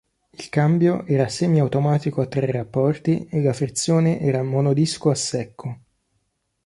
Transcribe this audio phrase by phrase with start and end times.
[0.33, 5.79] Il cambio era semiautomatico a tre rapporti e la frizione era monodisco a secco.